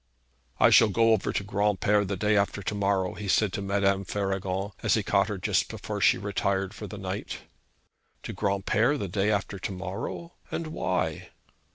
[0.59, 4.03] 'I shall go over to Granpere the day after to morrow,' he said to Madame
[4.03, 7.41] Faragon, as he caught her just before she retired for the night.
[8.23, 10.33] 'To Granpere the day after to morrow?
[10.49, 11.29] And why?'